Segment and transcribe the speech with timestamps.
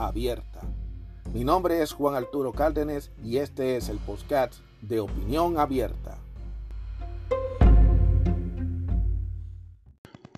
[0.00, 0.60] abierta.
[1.32, 6.18] Mi nombre es Juan Arturo Cárdenas y este es el podcast de Opinión Abierta.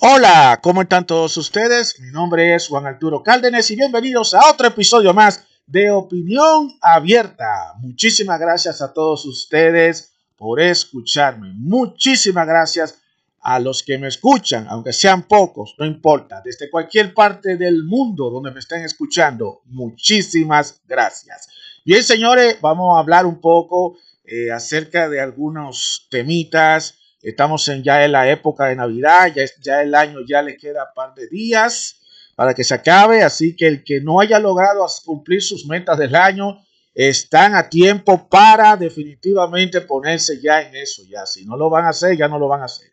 [0.01, 1.99] Hola, ¿cómo están todos ustedes?
[2.01, 7.75] Mi nombre es Juan Arturo Cárdenas y bienvenidos a otro episodio más de Opinión Abierta.
[7.79, 11.53] Muchísimas gracias a todos ustedes por escucharme.
[11.55, 13.02] Muchísimas gracias
[13.43, 18.31] a los que me escuchan, aunque sean pocos, no importa, desde cualquier parte del mundo
[18.31, 19.63] donde me estén escuchando.
[19.67, 21.49] Muchísimas gracias.
[21.85, 26.95] Bien, señores, vamos a hablar un poco eh, acerca de algunos temitas.
[27.21, 30.85] Estamos en, ya en la época de Navidad, ya, ya el año ya le queda
[30.85, 31.99] un par de días
[32.37, 36.15] para que se acabe, así que el que no haya logrado cumplir sus metas del
[36.15, 41.87] año, están a tiempo para definitivamente ponerse ya en eso, ya si no lo van
[41.87, 42.93] a hacer, ya no lo van a hacer.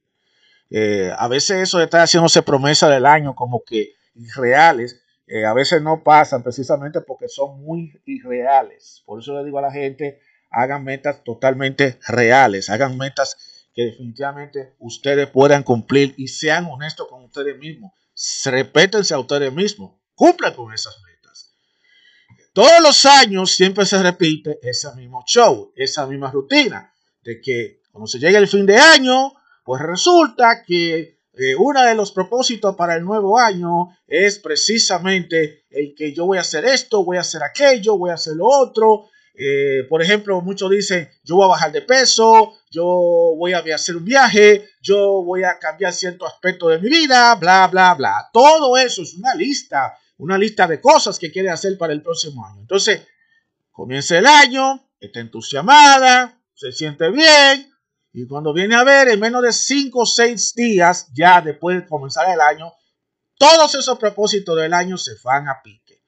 [0.70, 5.54] Eh, a veces eso de estar haciéndose promesa del año como que irreales, eh, a
[5.54, 9.04] veces no pasan precisamente porque son muy irreales.
[9.06, 14.74] Por eso le digo a la gente, hagan metas totalmente reales, hagan metas que definitivamente
[14.80, 17.94] ustedes puedan cumplir y sean honestos con ustedes mismos.
[18.46, 21.54] Repétense a ustedes mismos, cumplan con esas metas.
[22.54, 28.08] Todos los años siempre se repite ese mismo show, esa misma rutina, de que cuando
[28.08, 29.34] se llega el fin de año,
[29.70, 35.94] pues resulta que eh, uno de los propósitos para el nuevo año es precisamente el
[35.96, 39.10] que yo voy a hacer esto, voy a hacer aquello, voy a hacer lo otro.
[39.36, 42.84] Eh, por ejemplo, muchos dicen, yo voy a bajar de peso, yo
[43.38, 47.68] voy a hacer un viaje, yo voy a cambiar cierto aspecto de mi vida, bla,
[47.68, 48.28] bla, bla.
[48.34, 52.44] Todo eso es una lista, una lista de cosas que quiere hacer para el próximo
[52.44, 52.62] año.
[52.62, 53.02] Entonces,
[53.72, 57.69] comienza el año, está entusiasmada, se siente bien,
[58.12, 61.88] y cuando viene a ver, en menos de 5 o 6 días, ya después de
[61.88, 62.74] comenzar el año,
[63.38, 66.04] todos esos propósitos del año se van a pique.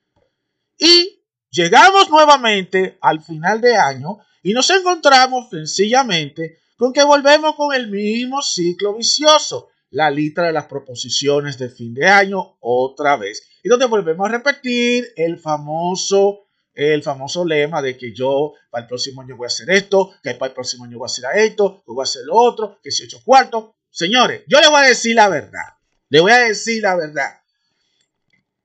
[0.78, 7.76] Y llegamos nuevamente al final de año y nos encontramos sencillamente con que volvemos con
[7.76, 13.44] el mismo ciclo vicioso, la lista de las proposiciones de fin de año otra vez.
[13.64, 18.88] Y donde volvemos a repetir el famoso el famoso lema de que yo para el
[18.88, 21.84] próximo año voy a hacer esto, que para el próximo año voy a hacer esto,
[21.86, 23.76] que voy a hacer lo otro, que si hecho cuarto.
[23.90, 25.76] Señores, yo le voy a decir la verdad.
[26.10, 27.42] Le voy a decir la verdad.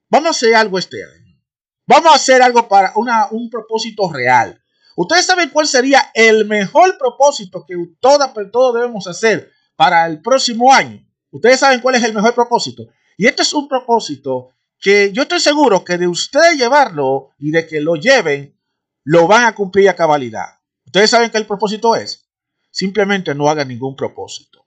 [0.09, 1.41] Vamos a hacer algo este año.
[1.87, 4.61] Vamos a hacer algo para una, un propósito real.
[4.97, 10.73] Ustedes saben cuál sería el mejor propósito que todas, todos debemos hacer para el próximo
[10.73, 11.07] año.
[11.31, 12.89] Ustedes saben cuál es el mejor propósito.
[13.17, 17.67] Y este es un propósito que yo estoy seguro que de usted llevarlo y de
[17.67, 18.61] que lo lleven,
[19.05, 20.61] lo van a cumplir a cabalidad.
[20.85, 22.29] Ustedes saben que el propósito es,
[22.71, 24.67] simplemente no hagan ningún propósito.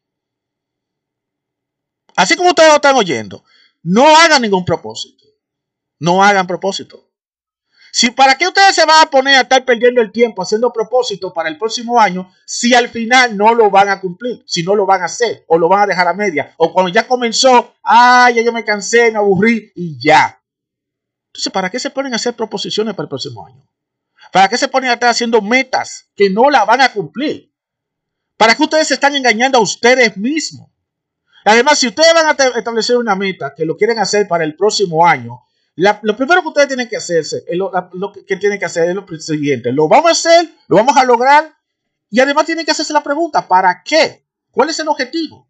[2.16, 3.44] Así como ustedes lo están oyendo,
[3.84, 5.25] no hagan ningún propósito.
[6.00, 7.09] No hagan propósito.
[7.92, 11.34] Si para qué ustedes se van a poner a estar perdiendo el tiempo haciendo propósitos
[11.34, 14.86] para el próximo año si al final no lo van a cumplir, si no lo
[14.86, 18.36] van a hacer o lo van a dejar a media o cuando ya comenzó, ay,
[18.36, 20.40] ya yo me cansé, me aburrí y ya.
[21.28, 23.68] Entonces, ¿para qué se ponen a hacer proposiciones para el próximo año?
[24.32, 27.52] ¿Para qué se ponen a estar haciendo metas que no la van a cumplir?
[28.38, 30.70] ¿Para qué ustedes se están engañando a ustedes mismos?
[31.46, 35.06] Además, si ustedes van a establecer una meta que lo quieren hacer para el próximo
[35.06, 35.44] año,
[35.80, 37.72] lo primero que ustedes tienen que hacerse, lo,
[38.12, 39.72] que tienen que hacer es lo siguiente.
[39.72, 41.54] Lo vamos a hacer, lo vamos a lograr.
[42.10, 44.26] Y además tienen que hacerse la pregunta, ¿para qué?
[44.52, 45.48] ¿Cuál es el objetivo?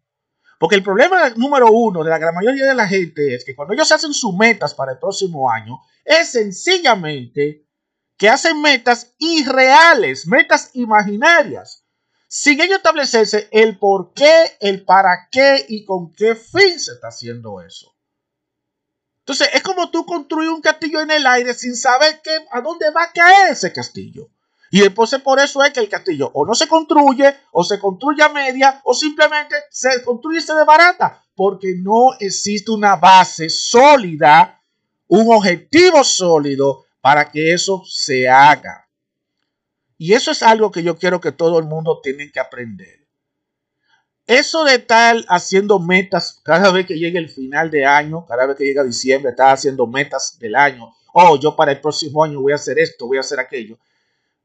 [0.58, 3.74] Porque el problema número uno de la gran mayoría de la gente es que cuando
[3.74, 7.66] ellos hacen sus metas para el próximo año, es sencillamente
[8.16, 11.86] que hacen metas irreales, metas imaginarias,
[12.28, 17.08] sin ellos establecerse el por qué, el para qué y con qué fin se está
[17.08, 17.90] haciendo eso.
[19.20, 22.20] Entonces, es como tú construir un castillo en el aire sin saber
[22.50, 24.28] a dónde va a caer ese castillo.
[24.70, 28.22] Y después por eso es que el castillo o no se construye, o se construye
[28.22, 34.62] a media, o simplemente se construye y se desbarata, porque no existe una base sólida,
[35.08, 38.88] un objetivo sólido para que eso se haga.
[39.98, 42.99] Y eso es algo que yo quiero que todo el mundo tiene que aprender.
[44.30, 48.56] Eso de estar haciendo metas cada vez que llegue el final de año, cada vez
[48.56, 52.52] que llega diciembre, estar haciendo metas del año oh, yo para el próximo año voy
[52.52, 53.78] a hacer esto, voy a hacer aquello.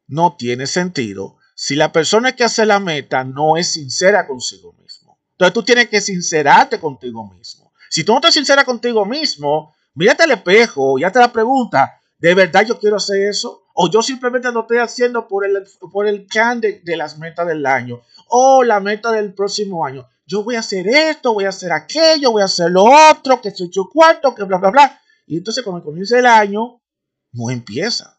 [0.08, 5.18] No tiene sentido si la persona que hace la meta no es sincera consigo mismo.
[5.32, 7.72] Entonces tú tienes que sincerarte contigo mismo.
[7.90, 12.34] Si tú no estás sincera contigo mismo, mírate al espejo y hazte la pregunta, ¿de
[12.34, 13.64] verdad yo quiero hacer eso?
[13.78, 17.66] O yo simplemente lo estoy haciendo por el, por el can de, las metas del
[17.66, 18.02] año.
[18.30, 20.08] O la meta del próximo año.
[20.26, 23.52] Yo voy a hacer esto, voy a hacer aquello, voy a hacer lo otro, que
[23.52, 25.02] soy yo cuarto, que bla, bla, bla.
[25.28, 26.82] Y entonces cuando comienza el año,
[27.34, 28.18] no empieza.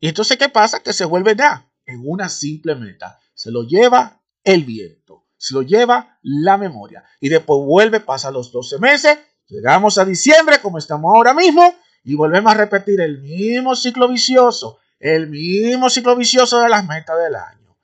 [0.00, 0.80] Y entonces, ¿qué pasa?
[0.80, 3.20] Que se vuelve ya en una simple meta.
[3.34, 7.04] Se lo lleva el viento, se lo lleva la memoria.
[7.20, 11.74] Y después vuelve, pasa los 12 meses, llegamos a diciembre como estamos ahora mismo
[12.08, 17.18] y volvemos a repetir el mismo ciclo vicioso, el mismo ciclo vicioso de las metas
[17.18, 17.76] del año.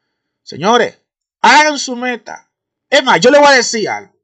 [0.43, 0.99] Señores,
[1.43, 2.50] hagan su meta.
[2.88, 4.15] Es más, yo le voy a decir algo.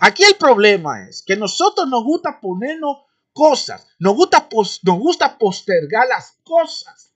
[0.00, 2.96] Aquí el problema es que nosotros nos gusta ponernos
[3.32, 4.48] cosas, nos gusta,
[4.82, 7.12] nos gusta postergar las cosas.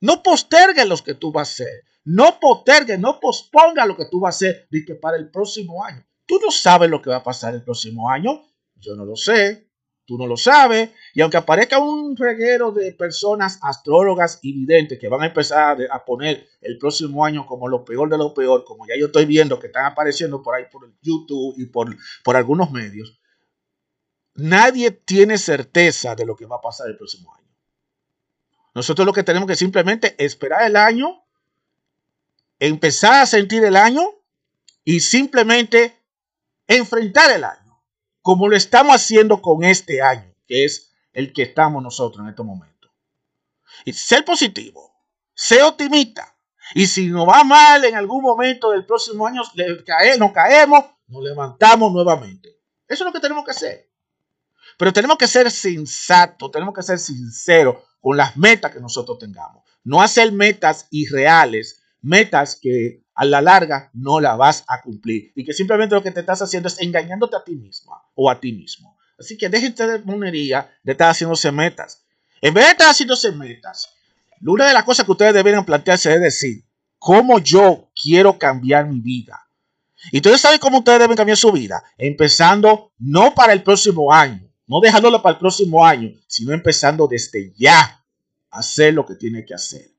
[0.00, 1.84] No postergues lo que tú vas a hacer.
[2.04, 6.02] No postergues, no posponga lo que tú vas a hacer que para el próximo año.
[6.24, 8.42] Tú no sabes lo que va a pasar el próximo año.
[8.76, 9.71] Yo no lo sé.
[10.12, 10.90] Tú no lo sabes.
[11.14, 16.04] Y aunque aparezca un reguero de personas astrólogas y videntes que van a empezar a
[16.04, 19.58] poner el próximo año como lo peor de lo peor, como ya yo estoy viendo
[19.58, 23.18] que están apareciendo por ahí por YouTube y por, por algunos medios,
[24.34, 27.48] nadie tiene certeza de lo que va a pasar el próximo año.
[28.74, 31.24] Nosotros lo que tenemos que simplemente esperar el año,
[32.58, 34.02] empezar a sentir el año
[34.84, 35.96] y simplemente
[36.66, 37.61] enfrentar el año,
[38.22, 42.42] como lo estamos haciendo con este año, que es el que estamos nosotros en este
[42.42, 42.90] momento.
[43.84, 44.94] Y ser positivo,
[45.34, 46.34] ser optimista.
[46.74, 49.42] Y si nos va mal en algún momento del próximo año,
[50.18, 52.60] nos caemos, nos levantamos nuevamente.
[52.88, 53.90] Eso es lo que tenemos que hacer.
[54.78, 59.64] Pero tenemos que ser sensatos, tenemos que ser sinceros con las metas que nosotros tengamos.
[59.84, 65.44] No hacer metas irreales, metas que a la larga no la vas a cumplir y
[65.44, 68.52] que simplemente lo que te estás haciendo es engañándote a ti misma o a ti
[68.52, 68.96] mismo.
[69.18, 72.04] Así que déjense de monería de estar haciéndose metas.
[72.40, 73.94] En vez de estar haciéndose metas,
[74.40, 76.64] una de las cosas que ustedes deberían plantearse es decir,
[76.98, 79.46] ¿cómo yo quiero cambiar mi vida?
[80.10, 84.50] Y ustedes saben cómo ustedes deben cambiar su vida, empezando no para el próximo año,
[84.66, 88.04] no dejándolo para el próximo año, sino empezando desde ya
[88.50, 89.92] a hacer lo que tiene que hacer.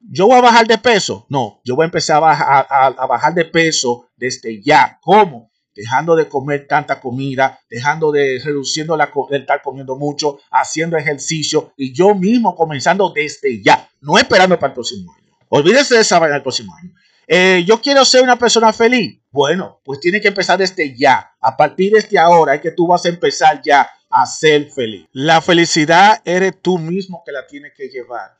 [0.00, 1.26] ¿Yo voy a bajar de peso?
[1.28, 4.98] No, yo voy a empezar a bajar, a, bajar de peso desde ya.
[5.02, 5.50] ¿Cómo?
[5.74, 11.72] Dejando de comer tanta comida, dejando de reduciendo la de estar comiendo mucho, haciendo ejercicio
[11.76, 15.36] y yo mismo comenzando desde ya, no esperando para el próximo año.
[15.48, 16.92] Olvídese de esa vaina el próximo año.
[17.28, 19.20] Eh, yo quiero ser una persona feliz.
[19.30, 21.32] Bueno, pues tiene que empezar desde ya.
[21.40, 25.06] A partir de este ahora es que tú vas a empezar ya a ser feliz.
[25.12, 28.38] La felicidad eres tú mismo que la tienes que llevar.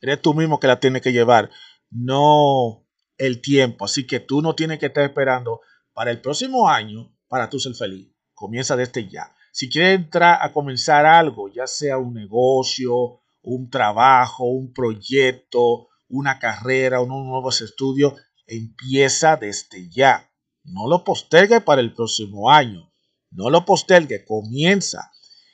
[0.00, 1.50] Eres tú mismo que la tienes que llevar,
[1.90, 2.86] no
[3.18, 3.84] el tiempo.
[3.84, 5.60] Así que tú no tienes que estar esperando
[5.92, 8.08] para el próximo año para tú ser feliz.
[8.34, 9.34] Comienza desde ya.
[9.52, 16.38] Si quieres entrar a comenzar algo, ya sea un negocio, un trabajo, un proyecto, una
[16.38, 18.14] carrera, unos nuevos estudios,
[18.46, 20.30] empieza desde ya.
[20.64, 22.92] No lo postergue para el próximo año.
[23.30, 25.12] No lo postergue, comienza.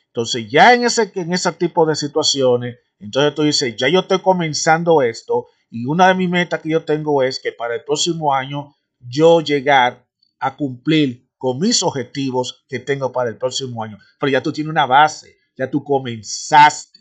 [0.08, 4.20] Entonces ya en ese, en ese tipo de situaciones, entonces tú dices, ya yo estoy
[4.20, 8.32] comenzando esto y una de mis metas que yo tengo es que para el próximo
[8.32, 10.06] año yo llegar
[10.38, 13.98] a cumplir con mis objetivos que tengo para el próximo año.
[14.18, 17.00] Pero ya tú tienes una base, ya tú comenzaste,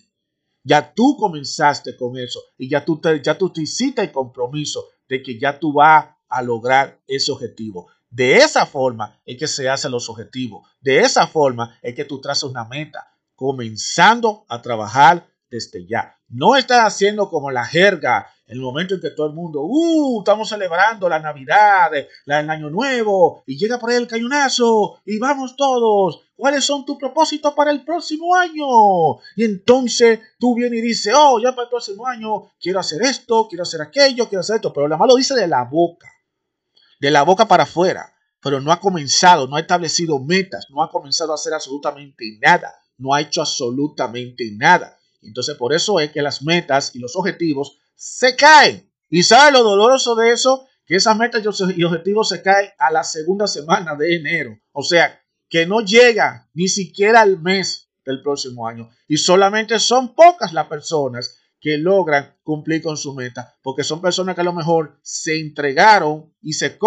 [0.63, 4.85] ya tú comenzaste con eso y ya tú te, ya tú te hiciste el compromiso
[5.07, 7.87] de que ya tú vas a lograr ese objetivo.
[8.09, 10.67] De esa forma es que se hacen los objetivos.
[10.81, 16.17] De esa forma es que tú trazas una meta, comenzando a trabajar desde ya.
[16.27, 20.49] No estás haciendo como la jerga el momento en que todo el mundo, uh, estamos
[20.49, 21.89] celebrando la Navidad,
[22.25, 26.21] la, el Año Nuevo, y llega por ahí el cañonazo, y vamos todos.
[26.35, 29.15] ¿Cuáles son tus propósitos para el próximo año?
[29.35, 33.47] Y entonces tú vienes y dices, oh, ya para el próximo año quiero hacer esto,
[33.47, 36.07] quiero hacer aquello, quiero hacer esto, pero la malo dice de la boca
[36.99, 40.89] de la boca para afuera, pero no ha comenzado, no ha establecido metas, no ha
[40.89, 44.97] comenzado a hacer absolutamente nada, no ha hecho absolutamente nada.
[45.27, 48.91] Entonces por eso es que las metas y los objetivos se caen.
[49.09, 50.67] ¿Y sabe lo doloroso de eso?
[50.85, 54.57] Que esas metas y objetivos se caen a la segunda semana de enero.
[54.71, 58.89] O sea, que no llega ni siquiera al mes del próximo año.
[59.07, 64.35] Y solamente son pocas las personas que logran cumplir con su meta, porque son personas
[64.35, 66.77] que a lo mejor se entregaron y se,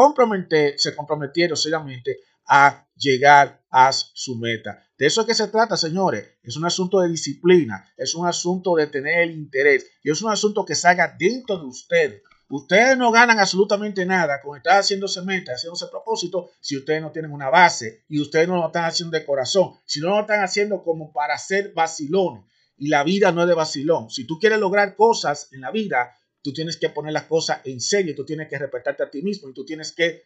[0.76, 4.87] se comprometieron seriamente a llegar a su meta.
[4.98, 6.26] De eso es que se trata, señores.
[6.42, 10.30] Es un asunto de disciplina, es un asunto de tener el interés y es un
[10.32, 12.22] asunto que salga dentro de ustedes.
[12.48, 17.30] Ustedes no ganan absolutamente nada con estar haciéndose meta, haciéndose propósito, si ustedes no tienen
[17.30, 20.82] una base y ustedes no lo están haciendo de corazón, si no lo están haciendo
[20.82, 22.44] como para ser vacilones.
[22.76, 24.10] Y la vida no es de vacilón.
[24.10, 27.80] Si tú quieres lograr cosas en la vida, tú tienes que poner las cosas en
[27.80, 30.22] serio, tú tienes que respetarte a ti mismo y tú tienes que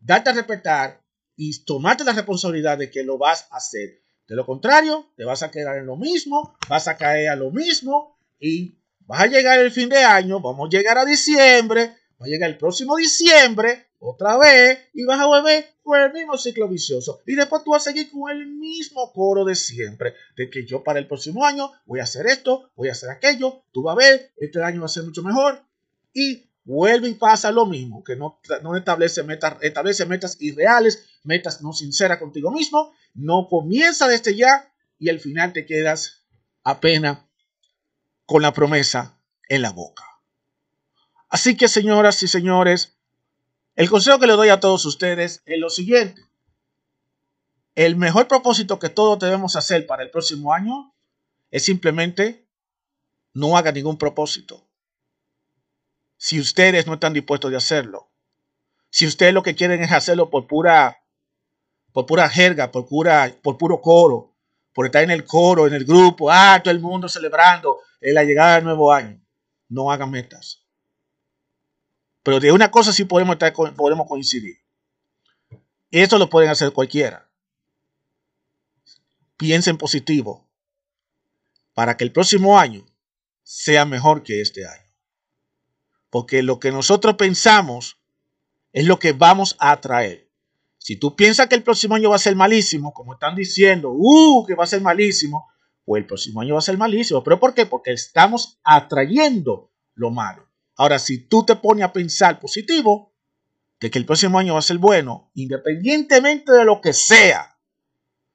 [0.00, 1.00] darte a respetar
[1.36, 4.05] y tomarte la responsabilidad de que lo vas a hacer.
[4.28, 7.50] De lo contrario, te vas a quedar en lo mismo, vas a caer a lo
[7.50, 12.26] mismo y vas a llegar el fin de año, vamos a llegar a diciembre, va
[12.26, 16.68] a llegar el próximo diciembre, otra vez, y vas a volver con el mismo ciclo
[16.68, 17.20] vicioso.
[17.26, 20.82] Y después tú vas a seguir con el mismo coro de siempre, de que yo
[20.82, 23.98] para el próximo año voy a hacer esto, voy a hacer aquello, tú vas a
[23.98, 25.62] ver, este año va a ser mucho mejor.
[26.12, 31.62] Y vuelve y pasa lo mismo, que no, no establece, metas, establece metas irreales, metas
[31.62, 36.26] no sinceras contigo mismo, no comienza desde ya y al final te quedas
[36.64, 37.18] apenas
[38.26, 39.16] con la promesa
[39.48, 40.02] en la boca.
[41.28, 42.98] Así que señoras y señores,
[43.76, 46.20] el consejo que le doy a todos ustedes es lo siguiente.
[47.76, 50.94] El mejor propósito que todos debemos hacer para el próximo año
[51.52, 52.48] es simplemente
[53.34, 54.65] no haga ningún propósito
[56.16, 58.10] si ustedes no están dispuestos de hacerlo.
[58.90, 61.02] Si ustedes lo que quieren es hacerlo por pura,
[61.92, 64.34] por pura jerga, por, pura, por puro coro,
[64.72, 68.56] por estar en el coro, en el grupo, ah, todo el mundo celebrando la llegada
[68.56, 69.20] del nuevo año.
[69.68, 70.62] No hagan metas.
[72.22, 74.56] Pero de una cosa sí podemos, estar, podemos coincidir.
[75.90, 77.28] Esto lo pueden hacer cualquiera.
[79.36, 80.48] Piensen positivo
[81.74, 82.86] para que el próximo año
[83.42, 84.85] sea mejor que este año.
[86.16, 87.98] Porque lo que nosotros pensamos
[88.72, 90.30] es lo que vamos a atraer.
[90.78, 94.46] Si tú piensas que el próximo año va a ser malísimo, como están diciendo, uh,
[94.46, 95.46] que va a ser malísimo,
[95.84, 97.22] pues el próximo año va a ser malísimo.
[97.22, 97.66] ¿Pero por qué?
[97.66, 100.48] Porque estamos atrayendo lo malo.
[100.76, 103.12] Ahora, si tú te pones a pensar positivo,
[103.78, 107.58] de que el próximo año va a ser bueno, independientemente de lo que sea,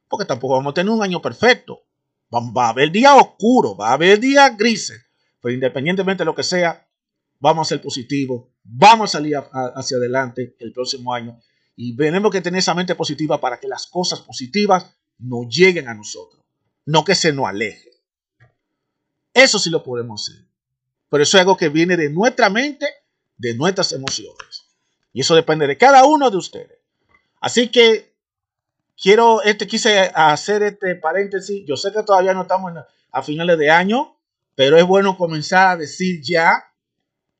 [0.08, 1.82] porque tampoco vamos a tener un año perfecto.
[2.32, 5.04] Va, a haber días oscuros, va a haber días grises,
[5.42, 6.88] pero independientemente de lo que sea,
[7.42, 11.38] vamos a ser positivos, vamos a salir hacia adelante el próximo año
[11.76, 14.86] y tenemos que tener esa mente positiva para que las cosas positivas
[15.18, 16.42] nos lleguen a nosotros,
[16.86, 17.90] no que se nos aleje.
[19.34, 20.46] Eso sí lo podemos hacer.
[21.10, 22.86] Pero eso es algo que viene de nuestra mente,
[23.38, 24.66] de nuestras emociones.
[25.12, 26.78] Y eso depende de cada uno de ustedes.
[27.40, 28.14] Así que
[29.02, 31.66] quiero, este, quise hacer este paréntesis.
[31.66, 32.74] Yo sé que todavía no estamos
[33.12, 34.16] a finales de año,
[34.56, 36.71] pero es bueno comenzar a decir ya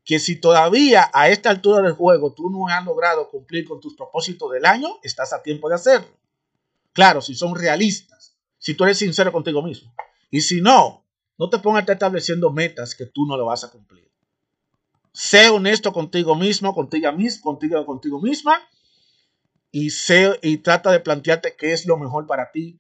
[0.04, 3.96] que si todavía a esta altura del juego tú no has logrado cumplir con tus
[3.96, 6.18] propósitos del año, estás a tiempo de hacerlo.
[6.94, 9.94] Claro, si son realistas, si tú eres sincero contigo mismo.
[10.30, 11.06] Y si no,
[11.38, 14.10] no te pongas estableciendo metas que tú no lo vas a cumplir.
[15.14, 18.62] Sé honesto contigo mismo, contigo, contigo, contigo misma
[19.72, 22.80] y, sé, y trata de plantearte qué es lo mejor para ti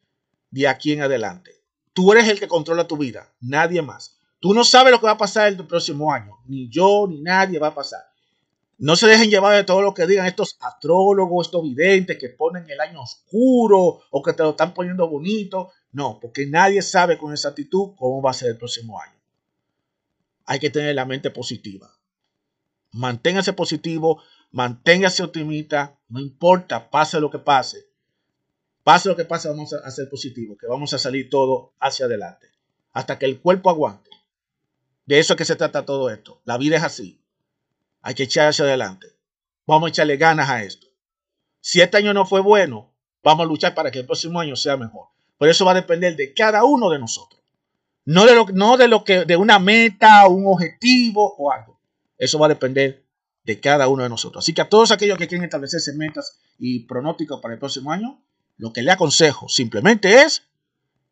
[0.50, 1.62] de aquí en adelante.
[1.94, 4.21] Tú eres el que controla tu vida, nadie más.
[4.41, 6.39] Tú no sabes lo que va a pasar el próximo año.
[6.48, 8.01] Ni yo, ni nadie va a pasar.
[8.79, 12.67] No se dejen llevar de todo lo que digan estos astrólogos, estos videntes que ponen
[12.67, 15.69] el año oscuro o que te lo están poniendo bonito.
[15.91, 19.13] No, porque nadie sabe con exactitud cómo va a ser el próximo año.
[20.48, 21.95] Hay que tener la mente positiva.
[22.93, 27.88] Manténgase positivo, manténgase optimista, no importa, pase lo que pase.
[28.83, 32.48] Pase lo que pase, vamos a ser positivos, que vamos a salir todo hacia adelante.
[32.93, 34.11] Hasta que el cuerpo aguante.
[35.05, 36.41] De eso es que se trata todo esto.
[36.46, 37.22] La vida es así.
[38.01, 39.08] Hay que echar hacia adelante.
[39.67, 40.88] Vamos a echarle ganas a esto.
[41.60, 42.93] Si este año no fue bueno,
[43.24, 45.08] vamos a luchar para que el próximo año sea mejor.
[45.38, 47.41] Pero eso va a depender de cada uno de nosotros.
[48.05, 51.79] No de lo, no de lo que, de una meta, un objetivo o algo.
[52.17, 53.05] Eso va a depender
[53.43, 54.43] de cada uno de nosotros.
[54.43, 58.24] Así que a todos aquellos que quieren establecerse metas y pronósticos para el próximo año,
[58.58, 60.48] lo que le aconsejo simplemente es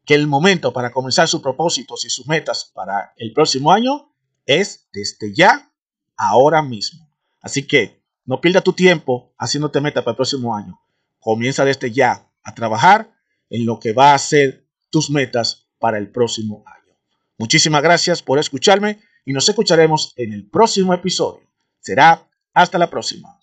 [0.06, 4.12] que el momento para comenzar sus propósitos y sus metas para el próximo año
[4.46, 5.72] es desde ya,
[6.18, 7.08] ahora mismo.
[7.42, 10.80] Así que no pierda tu tiempo haciéndote meta para el próximo año.
[11.20, 13.14] Comienza desde ya a trabajar
[13.50, 16.96] en lo que va a ser tus metas para el próximo año.
[17.38, 21.50] Muchísimas gracias por escucharme y nos escucharemos en el próximo episodio.
[21.80, 23.39] Será hasta la próxima.